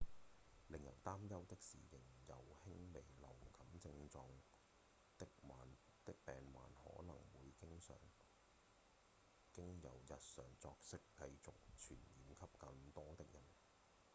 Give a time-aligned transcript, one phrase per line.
[0.69, 4.23] 令人擔憂的是仍有輕微流感症狀
[5.15, 5.27] 的
[6.25, 7.79] 病患可能會經
[9.83, 13.43] 由日常作息繼續傳染給更多的人